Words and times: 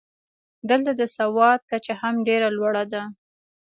دلته 0.69 0.91
د 0.99 1.01
سواد 1.17 1.59
کچه 1.69 1.93
هم 2.01 2.15
ډېره 2.27 2.49
لوړه 2.57 2.83
ده. 2.93 3.03